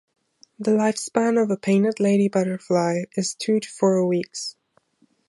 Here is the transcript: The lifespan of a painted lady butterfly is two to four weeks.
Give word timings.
The 0.57 0.71
lifespan 0.71 1.39
of 1.39 1.51
a 1.51 1.57
painted 1.57 1.99
lady 1.99 2.27
butterfly 2.27 3.03
is 3.15 3.35
two 3.35 3.59
to 3.59 3.69
four 3.69 4.03
weeks. 4.07 4.55